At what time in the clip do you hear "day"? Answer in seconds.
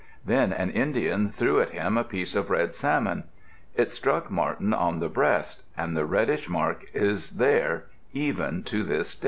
9.13-9.19